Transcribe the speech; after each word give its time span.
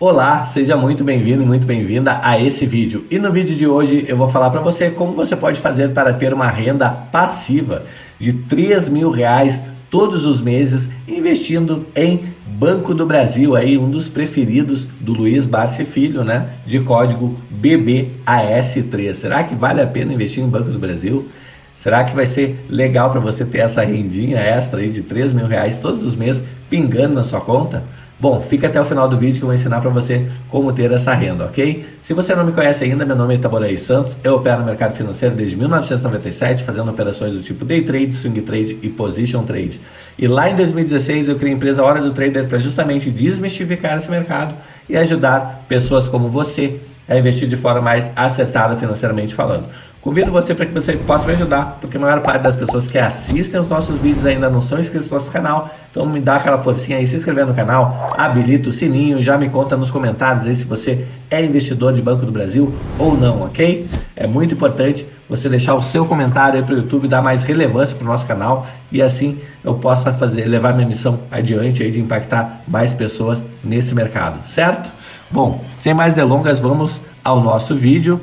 Olá, 0.00 0.44
seja 0.44 0.76
muito 0.76 1.02
bem-vindo 1.02 1.42
e 1.42 1.44
muito 1.44 1.66
bem-vinda 1.66 2.20
a 2.22 2.40
esse 2.40 2.64
vídeo. 2.64 3.04
E 3.10 3.18
no 3.18 3.32
vídeo 3.32 3.56
de 3.56 3.66
hoje 3.66 4.04
eu 4.06 4.16
vou 4.16 4.28
falar 4.28 4.48
para 4.48 4.60
você 4.60 4.90
como 4.90 5.12
você 5.12 5.34
pode 5.34 5.60
fazer 5.60 5.92
para 5.92 6.12
ter 6.12 6.32
uma 6.32 6.46
renda 6.46 6.88
passiva 6.88 7.82
de 8.16 8.32
3 8.32 8.88
mil 8.88 9.10
reais 9.10 9.60
todos 9.90 10.24
os 10.24 10.40
meses 10.40 10.88
investindo 11.08 11.84
em 11.96 12.20
Banco 12.46 12.94
do 12.94 13.04
Brasil, 13.04 13.56
aí 13.56 13.76
um 13.76 13.90
dos 13.90 14.08
preferidos 14.08 14.86
do 15.00 15.12
Luiz 15.12 15.46
Barsi 15.46 15.84
Filho, 15.84 16.22
né? 16.22 16.48
De 16.64 16.78
código 16.78 17.36
BBAS3. 17.60 19.12
Será 19.14 19.42
que 19.42 19.56
vale 19.56 19.80
a 19.80 19.86
pena 19.88 20.12
investir 20.12 20.44
em 20.44 20.48
Banco 20.48 20.70
do 20.70 20.78
Brasil? 20.78 21.28
Será 21.76 22.04
que 22.04 22.14
vai 22.14 22.26
ser 22.26 22.64
legal 22.68 23.10
para 23.10 23.18
você 23.18 23.44
ter 23.44 23.58
essa 23.58 23.82
rendinha 23.82 24.38
extra 24.38 24.78
aí 24.78 24.90
de 24.90 25.02
3 25.02 25.32
mil 25.32 25.48
reais 25.48 25.76
todos 25.76 26.06
os 26.06 26.14
meses 26.14 26.44
pingando 26.70 27.14
na 27.14 27.24
sua 27.24 27.40
conta? 27.40 27.82
Bom, 28.20 28.40
fica 28.40 28.66
até 28.66 28.80
o 28.80 28.84
final 28.84 29.08
do 29.08 29.16
vídeo 29.16 29.36
que 29.36 29.42
eu 29.42 29.46
vou 29.46 29.54
ensinar 29.54 29.80
para 29.80 29.90
você 29.90 30.26
como 30.48 30.72
ter 30.72 30.90
essa 30.90 31.14
renda, 31.14 31.44
ok? 31.44 31.86
Se 32.02 32.12
você 32.12 32.34
não 32.34 32.44
me 32.44 32.50
conhece 32.50 32.82
ainda, 32.82 33.06
meu 33.06 33.14
nome 33.14 33.34
é 33.34 33.36
Itaboraí 33.36 33.76
Santos, 33.76 34.18
eu 34.24 34.34
opero 34.34 34.58
no 34.58 34.66
mercado 34.66 34.92
financeiro 34.96 35.36
desde 35.36 35.56
1997, 35.56 36.64
fazendo 36.64 36.90
operações 36.90 37.32
do 37.34 37.42
tipo 37.42 37.64
day 37.64 37.82
trade, 37.82 38.12
swing 38.12 38.40
trade 38.40 38.76
e 38.82 38.88
position 38.88 39.44
trade. 39.44 39.80
E 40.18 40.26
lá 40.26 40.50
em 40.50 40.56
2016 40.56 41.28
eu 41.28 41.36
criei 41.36 41.52
a 41.52 41.56
empresa 41.56 41.84
Hora 41.84 42.00
do 42.00 42.10
Trader 42.10 42.48
para 42.48 42.58
justamente 42.58 43.08
desmistificar 43.08 43.96
esse 43.96 44.10
mercado 44.10 44.52
e 44.88 44.96
ajudar 44.96 45.64
pessoas 45.68 46.08
como 46.08 46.28
você 46.28 46.80
a 47.08 47.16
investir 47.16 47.48
de 47.48 47.56
forma 47.56 47.80
mais 47.80 48.12
acertada 48.16 48.74
financeiramente 48.76 49.32
falando. 49.32 49.66
Convido 50.00 50.30
você 50.30 50.54
para 50.54 50.64
que 50.64 50.72
você 50.72 50.92
possa 50.92 51.26
me 51.26 51.32
ajudar, 51.32 51.78
porque 51.80 51.96
a 51.96 52.00
maior 52.00 52.20
parte 52.20 52.42
das 52.42 52.54
pessoas 52.54 52.86
que 52.86 52.96
assistem 52.96 53.58
os 53.58 53.66
nossos 53.66 53.98
vídeos 53.98 54.24
ainda 54.24 54.48
não 54.48 54.60
são 54.60 54.78
inscritos 54.78 55.10
no 55.10 55.18
nosso 55.18 55.30
canal. 55.30 55.74
Então 55.90 56.06
me 56.06 56.20
dá 56.20 56.36
aquela 56.36 56.58
forcinha 56.58 56.98
aí, 56.98 57.06
se 57.06 57.16
inscrever 57.16 57.44
no 57.44 57.52
canal, 57.52 58.08
habilita 58.16 58.68
o 58.68 58.72
sininho, 58.72 59.20
já 59.20 59.36
me 59.36 59.48
conta 59.48 59.76
nos 59.76 59.90
comentários 59.90 60.46
aí 60.46 60.54
se 60.54 60.64
você 60.64 61.04
é 61.28 61.44
investidor 61.44 61.92
de 61.92 62.00
Banco 62.00 62.24
do 62.24 62.30
Brasil 62.30 62.72
ou 62.96 63.16
não, 63.16 63.42
ok? 63.42 63.86
É 64.14 64.26
muito 64.26 64.54
importante 64.54 65.04
você 65.28 65.48
deixar 65.48 65.74
o 65.74 65.82
seu 65.82 66.06
comentário 66.06 66.60
aí 66.60 66.64
para 66.64 66.74
o 66.74 66.78
YouTube, 66.78 67.08
dar 67.08 67.20
mais 67.20 67.42
relevância 67.42 67.96
para 67.96 68.04
o 68.04 68.08
nosso 68.08 68.26
canal 68.26 68.66
e 68.90 69.02
assim 69.02 69.38
eu 69.64 69.74
possa 69.74 70.12
fazer, 70.12 70.44
levar 70.46 70.74
minha 70.74 70.88
missão 70.88 71.18
adiante 71.28 71.82
aí 71.82 71.90
de 71.90 72.00
impactar 72.00 72.62
mais 72.68 72.92
pessoas 72.92 73.44
nesse 73.64 73.94
mercado, 73.96 74.46
certo? 74.46 74.92
Bom, 75.30 75.62
sem 75.80 75.92
mais 75.92 76.14
delongas, 76.14 76.60
vamos 76.60 77.00
ao 77.22 77.42
nosso 77.42 77.74
vídeo. 77.74 78.20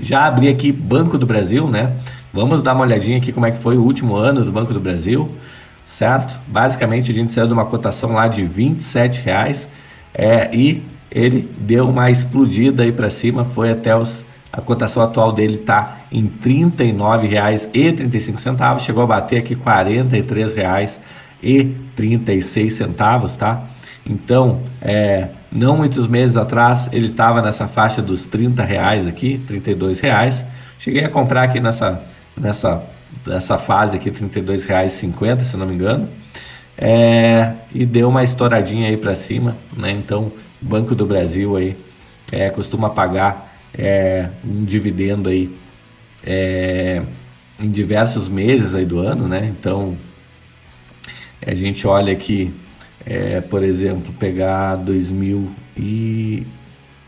Já 0.00 0.26
abri 0.26 0.48
aqui 0.48 0.72
Banco 0.72 1.18
do 1.18 1.26
Brasil, 1.26 1.68
né? 1.68 1.92
Vamos 2.32 2.62
dar 2.62 2.74
uma 2.74 2.82
olhadinha 2.82 3.18
aqui 3.18 3.32
como 3.32 3.46
é 3.46 3.50
que 3.50 3.58
foi 3.58 3.76
o 3.76 3.82
último 3.82 4.16
ano 4.16 4.44
do 4.44 4.52
Banco 4.52 4.72
do 4.72 4.80
Brasil, 4.80 5.30
certo? 5.84 6.38
Basicamente 6.46 7.10
a 7.10 7.14
gente 7.14 7.32
saiu 7.32 7.46
de 7.46 7.52
uma 7.52 7.66
cotação 7.66 8.12
lá 8.12 8.28
de 8.28 8.44
27 8.44 9.22
reais 9.22 9.68
é, 10.14 10.54
e 10.54 10.82
ele 11.10 11.50
deu 11.58 11.88
uma 11.88 12.10
explodida 12.10 12.84
aí 12.84 12.92
para 12.92 13.10
cima, 13.10 13.44
foi 13.44 13.72
até 13.72 13.96
os 13.96 14.24
a 14.52 14.60
cotação 14.60 15.02
atual 15.02 15.32
dele 15.32 15.56
está 15.56 16.00
em 16.10 16.22
R$ 16.22 16.30
39,35, 16.74 18.80
chegou 18.80 19.04
a 19.04 19.06
bater 19.06 19.38
aqui 19.38 19.54
R$ 19.54 19.60
43,36, 21.42 23.36
tá? 23.36 23.64
Então, 24.04 24.60
é, 24.82 25.28
não 25.52 25.76
muitos 25.76 26.06
meses 26.06 26.36
atrás 26.36 26.88
ele 26.92 27.08
estava 27.08 27.42
nessa 27.42 27.66
faixa 27.66 28.00
dos 28.00 28.26
30 28.26 28.62
reais 28.62 29.06
aqui, 29.06 29.38
32 29.46 29.98
reais. 30.00 30.44
Cheguei 30.78 31.04
a 31.04 31.08
comprar 31.08 31.42
aqui 31.42 31.58
nessa, 31.58 32.02
nessa, 32.36 32.82
nessa 33.26 33.58
fase 33.58 33.96
aqui, 33.96 34.10
32 34.10 34.64
reais 34.64 34.92
50, 34.92 35.42
se 35.42 35.56
não 35.56 35.66
me 35.66 35.74
engano. 35.74 36.08
É, 36.78 37.52
e 37.74 37.84
deu 37.84 38.08
uma 38.08 38.22
estouradinha 38.22 38.88
aí 38.88 38.96
para 38.96 39.14
cima, 39.14 39.56
né? 39.76 39.90
Então, 39.90 40.32
o 40.62 40.64
Banco 40.64 40.94
do 40.94 41.04
Brasil 41.04 41.56
aí 41.56 41.76
é, 42.32 42.48
costuma 42.48 42.88
pagar 42.88 43.54
é, 43.76 44.30
um 44.44 44.64
dividendo 44.64 45.28
aí 45.28 45.54
é, 46.24 47.02
em 47.60 47.70
diversos 47.70 48.28
meses 48.28 48.74
aí 48.74 48.84
do 48.84 48.98
ano, 49.00 49.28
né? 49.28 49.52
Então, 49.58 49.96
a 51.44 51.54
gente 51.54 51.86
olha 51.86 52.12
aqui 52.12 52.52
é, 53.06 53.40
por 53.40 53.62
exemplo, 53.62 54.12
pegar 54.18 54.76
2000 54.76 55.50
e 55.76 56.46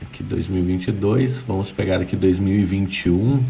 aqui 0.00 0.22
2022, 0.22 1.42
vamos 1.46 1.70
pegar 1.70 2.00
aqui 2.00 2.16
2021, 2.16 3.42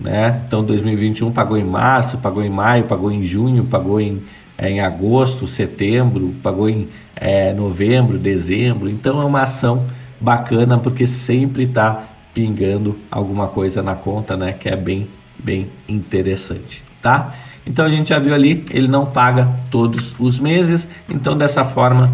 né? 0.00 0.42
Então 0.46 0.64
2021 0.64 1.30
pagou 1.32 1.56
em 1.56 1.64
março, 1.64 2.18
pagou 2.18 2.42
em 2.42 2.50
maio, 2.50 2.84
pagou 2.84 3.10
em 3.10 3.22
junho, 3.22 3.64
pagou 3.64 4.00
em, 4.00 4.22
é, 4.58 4.70
em 4.70 4.80
agosto, 4.80 5.46
setembro, 5.46 6.34
pagou 6.42 6.68
em 6.68 6.88
é, 7.16 7.52
novembro, 7.52 8.18
dezembro. 8.18 8.88
Então 8.88 9.20
é 9.20 9.24
uma 9.24 9.42
ação 9.42 9.86
bacana 10.20 10.78
porque 10.78 11.06
sempre 11.06 11.64
está 11.64 12.04
pingando 12.34 12.98
alguma 13.10 13.48
coisa 13.48 13.82
na 13.82 13.94
conta, 13.94 14.36
né? 14.36 14.52
Que 14.52 14.68
é 14.68 14.76
bem, 14.76 15.08
bem 15.38 15.68
interessante, 15.88 16.82
tá? 17.02 17.32
Então 17.66 17.84
a 17.84 17.88
gente 17.88 18.08
já 18.08 18.18
viu 18.18 18.34
ali, 18.34 18.64
ele 18.70 18.88
não 18.88 19.06
paga 19.06 19.48
todos 19.70 20.14
os 20.18 20.38
meses. 20.38 20.88
Então 21.10 21.36
dessa 21.36 21.64
forma, 21.64 22.10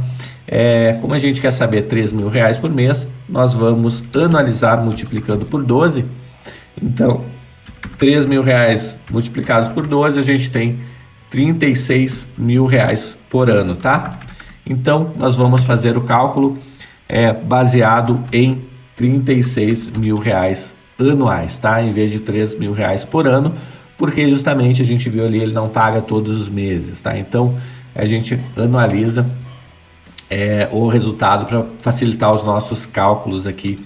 é, 0.47 0.94
como 0.94 1.12
a 1.12 1.19
gente 1.19 1.41
quer 1.41 1.50
saber 1.50 1.82
3 1.82 2.12
mil 2.12 2.28
reais 2.28 2.56
por 2.56 2.71
mês, 2.71 3.06
nós 3.28 3.53
vamos 3.53 4.03
anualizar 4.15 4.82
multiplicando 4.82 5.44
por 5.44 5.62
12. 5.62 6.06
Então, 6.82 7.22
3 7.99 8.25
mil 8.25 8.43
reais 8.43 8.99
multiplicados 9.10 9.69
por 9.69 9.87
12, 9.87 10.19
a 10.19 10.22
gente 10.22 10.50
tem 10.50 10.78
36 11.31 12.28
mil 12.37 12.65
reais 12.65 13.19
por 13.28 13.50
ano, 13.50 13.76
tá? 13.76 14.19
Então, 14.65 15.12
nós 15.16 15.37
vamos 15.37 15.65
fazer 15.65 15.97
o 15.97 16.03
cálculo 16.03 16.56
é, 17.09 17.32
baseado 17.32 18.22
em 18.32 18.62
36 18.97 19.91
mil 19.91 20.16
reais 20.16 20.75
anuais, 20.99 21.59
tá? 21.59 21.82
Em 21.82 21.93
vez 21.93 22.10
de 22.10 22.20
3 22.20 22.59
mil 22.59 22.72
reais 22.72 23.05
por 23.05 23.26
ano, 23.26 23.55
porque 23.99 24.29
justamente 24.29 24.81
a 24.81 24.85
gente 24.85 25.11
viu 25.11 25.27
ali 25.27 25.41
ele 25.41 25.53
não 25.53 25.69
paga 25.69 26.01
todos 26.01 26.41
os 26.41 26.49
meses, 26.49 27.01
tá? 27.01 27.19
Então 27.19 27.59
a 27.95 28.07
gente 28.07 28.39
anualiza 28.57 29.27
é, 30.31 30.69
o 30.71 30.87
resultado 30.87 31.45
para 31.45 31.67
facilitar 31.81 32.33
os 32.33 32.45
nossos 32.45 32.87
cálculos 32.87 33.47
aqui 33.47 33.85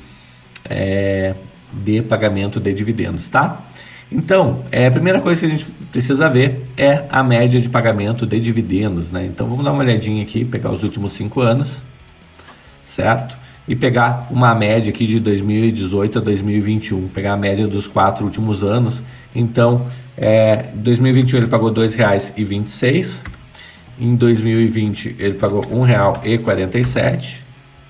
é, 0.69 1.35
de 1.73 2.03
pagamento 2.03 2.61
de 2.61 2.73
dividendos, 2.75 3.29
tá? 3.29 3.65
Então, 4.11 4.63
é, 4.71 4.87
a 4.87 4.91
primeira 4.91 5.21
coisa 5.21 5.41
que 5.41 5.47
a 5.47 5.49
gente 5.49 5.65
precisa 5.91 6.29
ver 6.29 6.63
é 6.77 7.05
a 7.11 7.23
média 7.23 7.59
de 7.59 7.71
pagamento 7.71 8.27
de 8.27 8.39
dividendos, 8.39 9.11
né? 9.11 9.25
Então 9.25 9.49
vamos 9.49 9.65
dar 9.65 9.73
uma 9.73 9.83
olhadinha 9.83 10.23
aqui, 10.23 10.45
pegar 10.45 10.71
os 10.71 10.83
últimos 10.83 11.13
cinco 11.13 11.41
anos, 11.41 11.83
certo? 12.85 13.42
E 13.67 13.77
pegar 13.77 14.29
uma 14.31 14.55
média 14.55 14.91
aqui 14.93 15.07
de 15.07 15.21
2018 15.21 16.19
a 16.19 16.23
2021, 16.23 17.09
pegar 17.09 17.35
a 17.35 17.37
média 17.37 17.67
dos 17.67 17.87
quatro 17.87 18.25
últimos 18.25 18.65
anos. 18.65 19.03
Então, 19.35 19.87
é, 20.17 20.67
2021 20.75 21.39
ele 21.39 21.47
pagou 21.47 21.69
R$ 21.69 21.87
2,26, 21.87 23.23
em 24.01 24.17
2020 24.17 25.17
ele 25.19 25.35
pagou 25.35 25.61
R$ 25.61 25.95
1,47, 25.95 27.41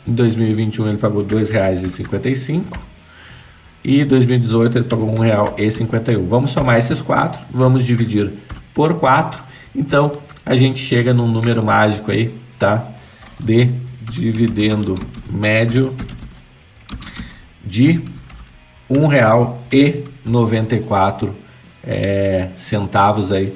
em 0.07 0.13
2021 0.13 0.89
ele 0.89 0.99
pagou 0.99 1.23
R$ 1.23 1.29
2,55 1.29 2.63
e 3.85 4.01
em 4.01 4.07
2018 4.07 4.79
ele 4.79 4.85
pagou 4.85 5.09
R$ 5.15 5.31
1,51. 5.31 6.27
Vamos 6.27 6.51
somar 6.51 6.77
esses 6.77 7.01
quatro, 7.01 7.41
vamos 7.51 7.87
dividir 7.87 8.31
por 8.75 8.99
4, 8.99 9.43
então 9.75 10.13
a 10.45 10.55
gente 10.55 10.81
chega 10.81 11.15
num 11.15 11.29
número 11.29 11.63
mágico 11.63 12.11
aí, 12.11 12.35
tá? 12.59 12.87
De 13.41 13.69
dividendo 14.05 14.95
médio 15.31 15.95
de 17.65 18.03
R$ 18.91 18.91
1,94 18.91 21.31
é, 21.85 22.49
centavos 22.57 23.33
aí 23.33 23.53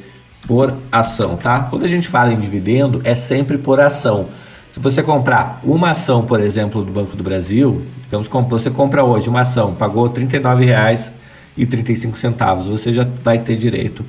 por 0.46 0.74
ação, 0.90 1.36
tá? 1.36 1.60
Quando 1.60 1.84
a 1.84 1.88
gente 1.88 2.08
fala 2.08 2.32
em 2.32 2.38
dividendo, 2.38 3.00
é 3.04 3.14
sempre 3.14 3.58
por 3.58 3.80
ação. 3.80 4.28
Se 4.70 4.78
você 4.78 5.02
comprar 5.02 5.60
uma 5.64 5.90
ação, 5.90 6.24
por 6.24 6.40
exemplo, 6.40 6.84
do 6.84 6.92
Banco 6.92 7.16
do 7.16 7.24
Brasil, 7.24 7.82
digamos 8.04 8.28
que 8.28 8.36
você 8.48 8.70
compra 8.70 9.02
hoje 9.02 9.28
uma 9.28 9.40
ação, 9.40 9.74
pagou 9.74 10.06
R$ 10.06 10.24
39,35, 10.26 12.68
você 12.68 12.92
já 12.92 13.04
vai 13.22 13.38
ter 13.38 13.56
direito 13.56 14.04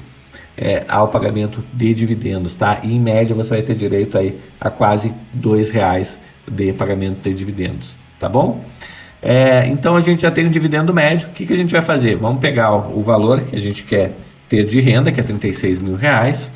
é, 0.58 0.84
ao 0.88 1.10
pagamento 1.10 1.64
de 1.72 1.94
dividendos, 1.94 2.56
tá? 2.56 2.80
E 2.84 2.94
em 2.94 3.00
média 3.00 3.36
você 3.36 3.50
vai 3.50 3.62
ter 3.62 3.76
direito 3.76 4.18
aí 4.18 4.40
a 4.60 4.70
quase 4.70 5.10
R$ 5.10 5.72
reais 5.72 6.20
de 6.50 6.74
pagamento 6.74 7.22
de 7.22 7.34
dividendos, 7.34 7.96
tá 8.20 8.28
bom? 8.28 8.64
É, 9.22 9.68
então 9.68 9.96
a 9.96 10.02
gente 10.02 10.22
já 10.22 10.32
tem 10.32 10.48
um 10.48 10.50
dividendo 10.50 10.94
médio. 10.94 11.28
O 11.28 11.32
que, 11.32 11.46
que 11.46 11.54
a 11.54 11.58
gente 11.58 11.72
vai 11.72 11.82
fazer? 11.82 12.16
Vamos 12.16 12.42
pegar 12.42 12.74
o, 12.74 13.00
o 13.00 13.02
valor 13.02 13.42
que 13.42 13.56
a 13.56 13.60
gente 13.60 13.84
quer 13.84 14.14
ter 14.50 14.64
de 14.64 14.80
renda, 14.80 15.12
que 15.12 15.20
é 15.20 15.24
36 15.24 15.80
mil 15.80 15.96
reais, 15.96 16.52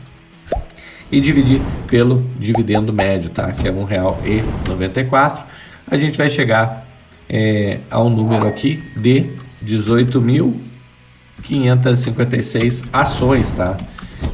e 1.12 1.20
dividir 1.20 1.62
pelo 1.88 2.26
dividendo 2.40 2.94
médio, 2.94 3.30
tá? 3.30 3.52
Que 3.52 3.68
é 3.68 3.72
R$ 3.72 3.78
1,94. 3.78 5.44
A 5.90 5.98
gente 5.98 6.18
vai 6.18 6.30
chegar 6.30 6.88
é, 7.30 7.80
a 7.90 8.02
um 8.02 8.10
número 8.10 8.48
aqui 8.48 8.82
de 8.96 9.30
18.556 11.44 12.86
ações, 12.92 13.52
tá? 13.52 13.78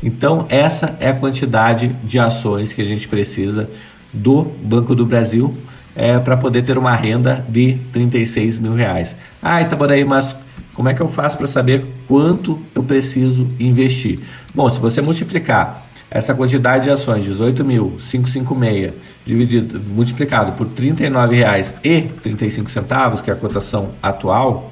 Então 0.03 0.45
essa 0.49 0.97
é 0.99 1.09
a 1.09 1.13
quantidade 1.13 1.87
de 2.03 2.19
ações 2.19 2.73
que 2.73 2.81
a 2.81 2.85
gente 2.85 3.07
precisa 3.07 3.69
do 4.13 4.43
Banco 4.43 4.93
do 4.95 5.05
Brasil 5.05 5.55
é, 5.95 6.19
para 6.19 6.35
poder 6.37 6.63
ter 6.63 6.77
uma 6.77 6.93
renda 6.93 7.43
de 7.49 7.79
36 7.91 8.59
mil 8.59 8.73
reais. 8.73 9.15
Ah, 9.41 9.61
Itaboraí, 9.61 10.05
mas 10.05 10.35
como 10.73 10.89
é 10.89 10.93
que 10.93 11.01
eu 11.01 11.07
faço 11.07 11.37
para 11.37 11.47
saber 11.47 11.87
quanto 12.07 12.61
eu 12.75 12.83
preciso 12.83 13.47
investir? 13.59 14.19
Bom, 14.53 14.69
se 14.69 14.79
você 14.79 15.01
multiplicar 15.01 15.87
essa 16.09 16.33
quantidade 16.35 16.85
de 16.85 16.91
ações, 16.91 17.25
18.556, 17.25 18.93
dividido, 19.25 19.81
multiplicado 19.89 20.53
por 20.53 20.67
R$ 20.67 20.93
39,35, 20.93 23.21
que 23.21 23.29
é 23.29 23.33
a 23.33 23.35
cotação 23.35 23.89
atual, 24.01 24.71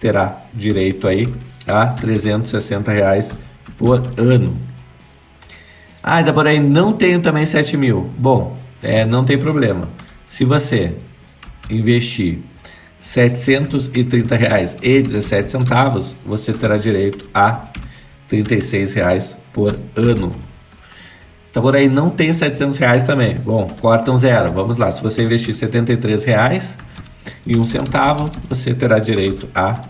terá 0.00 0.44
direito 0.54 1.08
aí 1.08 1.28
a 1.66 1.86
360 1.86 2.92
reais 2.92 3.34
por 3.76 4.00
ano. 4.16 4.56
Ah, 6.02 6.20
Itaboraí, 6.20 6.58
não 6.60 6.92
tenho 6.92 7.20
também 7.20 7.44
7 7.44 7.76
mil. 7.76 8.08
Bom, 8.16 8.56
é, 8.82 9.04
não 9.04 9.24
tem 9.24 9.36
problema. 9.36 9.88
Se 10.28 10.44
você 10.44 10.94
investir 11.70 12.38
730 13.00 14.36
reais 14.36 14.76
e 14.82 15.02
17 15.02 15.50
centavos, 15.50 16.14
você 16.24 16.52
terá 16.52 16.76
direito 16.76 17.28
a 17.34 17.66
36 18.28 18.94
reais 18.94 19.36
por 19.52 19.76
ano. 19.96 20.47
Então 21.58 21.64
por 21.64 21.74
aí 21.74 21.88
não 21.88 22.08
tem 22.08 22.32
700 22.32 22.78
reais 22.78 23.02
também. 23.02 23.34
Bom, 23.34 23.66
corta 23.80 24.12
um 24.12 24.16
zero. 24.16 24.52
Vamos 24.52 24.76
lá. 24.76 24.92
Se 24.92 25.02
você 25.02 25.24
investir 25.24 25.52
73 25.52 26.24
reais 26.24 26.78
e 27.44 27.58
um 27.58 27.64
centavo, 27.64 28.30
você 28.48 28.72
terá 28.72 29.00
direito 29.00 29.48
a 29.52 29.72
R$ 29.72 29.80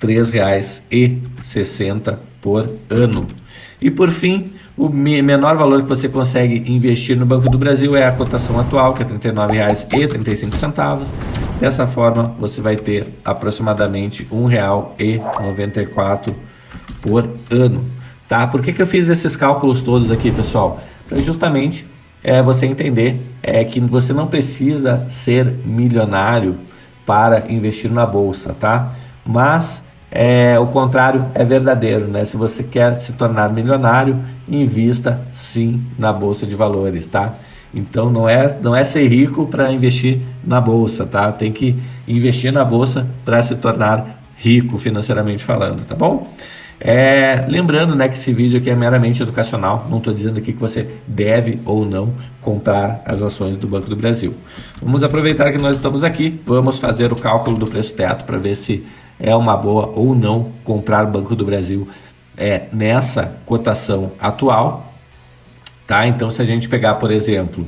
3,60 0.00 2.18
por 2.40 2.68
ano. 2.90 3.28
E 3.80 3.92
por 3.92 4.10
fim, 4.10 4.50
o 4.76 4.88
menor 4.88 5.56
valor 5.56 5.82
que 5.82 5.88
você 5.88 6.08
consegue 6.08 6.64
investir 6.66 7.16
no 7.16 7.24
Banco 7.24 7.48
do 7.48 7.56
Brasil 7.56 7.94
é 7.94 8.04
a 8.04 8.10
cotação 8.10 8.58
atual, 8.58 8.92
que 8.92 9.04
é 9.04 9.06
R$ 9.06 9.20
39,35. 9.20 11.06
Dessa 11.60 11.86
forma, 11.86 12.34
você 12.40 12.60
vai 12.60 12.74
ter 12.74 13.06
aproximadamente 13.24 14.24
R$ 14.24 14.36
1,94 14.36 16.34
por 17.00 17.28
ano. 17.48 18.01
Tá? 18.32 18.46
Por 18.46 18.62
que, 18.62 18.72
que 18.72 18.80
eu 18.80 18.86
fiz 18.86 19.10
esses 19.10 19.36
cálculos 19.36 19.82
todos 19.82 20.10
aqui, 20.10 20.32
pessoal? 20.32 20.80
Para 21.06 21.18
justamente 21.18 21.86
é, 22.24 22.40
você 22.40 22.64
entender 22.64 23.20
é, 23.42 23.62
que 23.62 23.78
você 23.78 24.14
não 24.14 24.26
precisa 24.26 25.06
ser 25.10 25.44
milionário 25.66 26.56
para 27.04 27.52
investir 27.52 27.92
na 27.92 28.06
bolsa, 28.06 28.56
tá? 28.58 28.94
Mas 29.22 29.82
é, 30.10 30.58
o 30.58 30.66
contrário 30.66 31.26
é 31.34 31.44
verdadeiro, 31.44 32.06
né? 32.06 32.24
Se 32.24 32.38
você 32.38 32.62
quer 32.62 32.94
se 32.94 33.12
tornar 33.12 33.52
milionário, 33.52 34.18
invista 34.48 35.20
sim 35.34 35.84
na 35.98 36.10
bolsa 36.10 36.46
de 36.46 36.54
valores, 36.54 37.06
tá? 37.06 37.34
Então 37.74 38.08
não 38.08 38.26
é 38.26 38.56
não 38.62 38.74
é 38.74 38.82
ser 38.82 39.06
rico 39.08 39.46
para 39.46 39.70
investir 39.70 40.20
na 40.42 40.58
bolsa, 40.58 41.04
tá? 41.04 41.30
Tem 41.32 41.52
que 41.52 41.76
investir 42.08 42.50
na 42.50 42.64
bolsa 42.64 43.06
para 43.26 43.42
se 43.42 43.56
tornar 43.56 44.22
rico 44.38 44.78
financeiramente 44.78 45.44
falando, 45.44 45.84
tá 45.84 45.94
bom? 45.94 46.26
É, 46.84 47.44
lembrando 47.48 47.94
né, 47.94 48.08
que 48.08 48.16
esse 48.16 48.32
vídeo 48.32 48.58
aqui 48.58 48.68
é 48.68 48.74
meramente 48.74 49.22
educacional, 49.22 49.86
não 49.88 49.98
estou 49.98 50.12
dizendo 50.12 50.38
aqui 50.38 50.52
que 50.52 50.58
você 50.58 50.88
deve 51.06 51.60
ou 51.64 51.86
não 51.86 52.12
comprar 52.40 53.00
as 53.06 53.22
ações 53.22 53.56
do 53.56 53.68
Banco 53.68 53.88
do 53.88 53.94
Brasil. 53.94 54.34
Vamos 54.82 55.04
aproveitar 55.04 55.52
que 55.52 55.58
nós 55.58 55.76
estamos 55.76 56.02
aqui, 56.02 56.40
vamos 56.44 56.80
fazer 56.80 57.12
o 57.12 57.16
cálculo 57.16 57.56
do 57.56 57.68
preço 57.68 57.94
teto 57.94 58.24
para 58.24 58.36
ver 58.36 58.56
se 58.56 58.84
é 59.20 59.32
uma 59.36 59.56
boa 59.56 59.92
ou 59.94 60.12
não 60.12 60.50
comprar 60.64 61.04
o 61.04 61.08
Banco 61.08 61.36
do 61.36 61.44
Brasil 61.44 61.86
é, 62.36 62.62
nessa 62.72 63.36
cotação 63.46 64.10
atual. 64.20 64.92
Tá? 65.86 66.04
Então, 66.08 66.30
se 66.30 66.42
a 66.42 66.44
gente 66.44 66.68
pegar, 66.68 66.96
por 66.96 67.12
exemplo, 67.12 67.64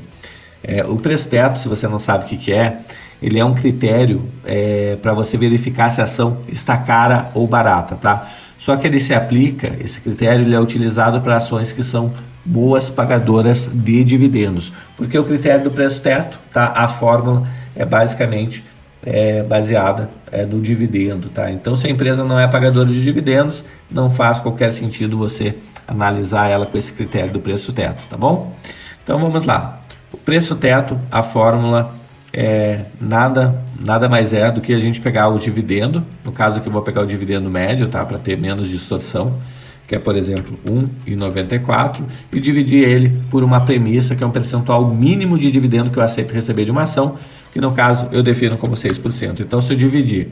é, 0.60 0.84
o 0.84 0.96
preço 0.96 1.28
teto, 1.28 1.60
se 1.60 1.68
você 1.68 1.86
não 1.86 2.00
sabe 2.00 2.24
o 2.24 2.26
que, 2.26 2.36
que 2.36 2.52
é, 2.52 2.78
ele 3.22 3.38
é 3.38 3.44
um 3.44 3.54
critério 3.54 4.28
é, 4.44 4.98
para 5.00 5.14
você 5.14 5.38
verificar 5.38 5.88
se 5.88 6.00
a 6.00 6.04
ação 6.04 6.38
está 6.48 6.76
cara 6.76 7.30
ou 7.32 7.46
barata, 7.46 7.94
tá? 7.94 8.28
Só 8.64 8.76
que 8.76 8.86
ele 8.86 8.98
se 8.98 9.12
aplica, 9.12 9.76
esse 9.78 10.00
critério 10.00 10.42
ele 10.42 10.54
é 10.54 10.58
utilizado 10.58 11.20
para 11.20 11.36
ações 11.36 11.70
que 11.70 11.82
são 11.82 12.14
boas 12.42 12.88
pagadoras 12.88 13.68
de 13.70 14.02
dividendos, 14.02 14.72
porque 14.96 15.18
o 15.18 15.24
critério 15.24 15.64
do 15.64 15.70
preço 15.70 16.00
teto, 16.00 16.38
tá? 16.50 16.72
A 16.74 16.88
fórmula 16.88 17.46
é 17.76 17.84
basicamente 17.84 18.64
é, 19.04 19.42
baseada 19.42 20.08
é, 20.32 20.46
no 20.46 20.62
dividendo, 20.62 21.28
tá? 21.28 21.50
Então, 21.50 21.76
se 21.76 21.86
a 21.86 21.90
empresa 21.90 22.24
não 22.24 22.40
é 22.40 22.48
pagadora 22.48 22.88
de 22.88 23.04
dividendos, 23.04 23.62
não 23.90 24.10
faz 24.10 24.40
qualquer 24.40 24.72
sentido 24.72 25.18
você 25.18 25.56
analisar 25.86 26.48
ela 26.48 26.64
com 26.64 26.78
esse 26.78 26.90
critério 26.90 27.34
do 27.34 27.40
preço 27.40 27.70
teto, 27.70 28.08
tá 28.08 28.16
bom? 28.16 28.56
Então, 29.02 29.18
vamos 29.18 29.44
lá. 29.44 29.82
O 30.10 30.16
preço 30.16 30.56
teto, 30.56 30.98
a 31.12 31.22
fórmula 31.22 31.94
é, 32.36 32.80
nada, 33.00 33.62
nada 33.78 34.08
mais 34.08 34.32
é 34.32 34.50
do 34.50 34.60
que 34.60 34.74
a 34.74 34.78
gente 34.78 35.00
pegar 35.00 35.28
o 35.28 35.38
dividendo, 35.38 36.04
no 36.24 36.32
caso 36.32 36.58
aqui 36.58 36.66
eu 36.66 36.72
vou 36.72 36.82
pegar 36.82 37.02
o 37.02 37.06
dividendo 37.06 37.48
médio, 37.48 37.86
tá, 37.86 38.04
para 38.04 38.18
ter 38.18 38.36
menos 38.36 38.68
distorção, 38.68 39.38
que 39.86 39.94
é, 39.94 40.00
por 40.00 40.16
exemplo, 40.16 40.58
1,94, 41.06 42.02
e 42.32 42.40
dividir 42.40 42.88
ele 42.88 43.20
por 43.30 43.44
uma 43.44 43.60
premissa, 43.60 44.16
que 44.16 44.24
é 44.24 44.26
um 44.26 44.32
percentual 44.32 44.84
mínimo 44.92 45.38
de 45.38 45.48
dividendo 45.48 45.90
que 45.90 45.96
eu 45.96 46.02
aceito 46.02 46.34
receber 46.34 46.64
de 46.64 46.72
uma 46.72 46.82
ação, 46.82 47.16
que 47.52 47.60
no 47.60 47.70
caso 47.70 48.08
eu 48.10 48.20
defino 48.20 48.56
como 48.58 48.74
6%. 48.74 49.40
Então, 49.40 49.60
se 49.60 49.72
eu 49.72 49.76
dividir 49.76 50.28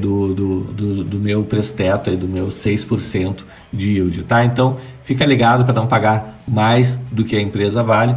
do, 0.01 0.35
do, 0.35 0.61
do, 0.65 1.05
do 1.05 1.19
meu 1.19 1.45
presteto, 1.45 2.17
do 2.17 2.27
meu 2.27 2.47
6% 2.47 3.45
de 3.71 3.97
yield, 3.97 4.23
tá? 4.23 4.43
Então, 4.43 4.79
fica 5.03 5.27
ligado 5.27 5.63
para 5.63 5.75
não 5.75 5.87
pagar 5.87 6.41
mais 6.49 6.97
do 7.13 7.23
que 7.23 7.37
a 7.37 7.43
empresa 7.43 7.83
vale, 7.83 8.15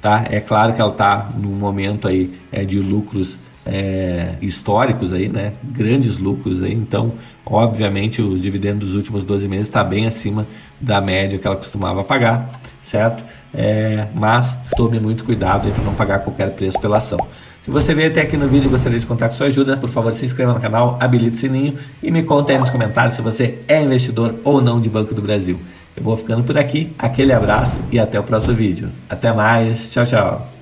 tá? 0.00 0.24
É 0.30 0.40
claro 0.40 0.72
que 0.72 0.80
ela 0.80 0.90
está 0.90 1.28
num 1.36 1.50
momento 1.50 2.08
aí 2.08 2.34
é, 2.50 2.64
de 2.64 2.80
lucros 2.80 3.38
é, 3.66 4.36
históricos 4.40 5.12
aí, 5.12 5.28
né? 5.28 5.52
Grandes 5.62 6.16
lucros 6.16 6.62
aí, 6.62 6.72
então, 6.72 7.12
obviamente, 7.44 8.22
os 8.22 8.40
dividendos 8.40 8.88
dos 8.88 8.96
últimos 8.96 9.26
12 9.26 9.46
meses 9.46 9.66
está 9.66 9.84
bem 9.84 10.06
acima 10.06 10.46
da 10.80 11.02
média 11.02 11.38
que 11.38 11.46
ela 11.46 11.56
costumava 11.56 12.02
pagar, 12.02 12.50
certo? 12.80 13.22
É, 13.52 14.06
mas 14.14 14.56
tome 14.74 14.98
muito 14.98 15.22
cuidado 15.22 15.70
para 15.70 15.84
não 15.84 15.94
pagar 15.94 16.20
qualquer 16.20 16.50
preço 16.52 16.80
pela 16.80 16.96
ação. 16.96 17.18
Se 17.64 17.70
você 17.70 17.94
veio 17.94 18.10
até 18.10 18.20
aqui 18.20 18.36
no 18.36 18.46
vídeo 18.46 18.66
e 18.66 18.70
gostaria 18.70 19.00
de 19.00 19.06
contar 19.06 19.30
com 19.30 19.36
sua 19.36 19.46
ajuda, 19.46 19.74
por 19.74 19.88
favor 19.88 20.12
se 20.12 20.26
inscreva 20.26 20.52
no 20.52 20.60
canal, 20.60 20.98
habilite 21.00 21.38
o 21.38 21.40
sininho 21.40 21.78
e 22.02 22.10
me 22.10 22.22
conte 22.22 22.52
aí 22.52 22.58
nos 22.58 22.68
comentários 22.68 23.16
se 23.16 23.22
você 23.22 23.60
é 23.66 23.82
investidor 23.82 24.34
ou 24.44 24.60
não 24.60 24.78
de 24.78 24.90
Banco 24.90 25.14
do 25.14 25.22
Brasil. 25.22 25.58
Eu 25.96 26.02
vou 26.02 26.14
ficando 26.14 26.44
por 26.44 26.58
aqui, 26.58 26.92
aquele 26.98 27.32
abraço 27.32 27.78
e 27.90 27.98
até 27.98 28.20
o 28.20 28.22
próximo 28.22 28.54
vídeo. 28.54 28.90
Até 29.08 29.32
mais, 29.32 29.90
tchau, 29.90 30.04
tchau. 30.04 30.53